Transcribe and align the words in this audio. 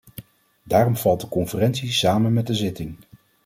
Daarom 0.63 0.95
valt 0.97 1.21
de 1.21 1.27
conferentie 1.27 1.91
samen 1.91 2.33
met 2.33 2.47
de 2.47 2.53
zitting. 2.53 2.97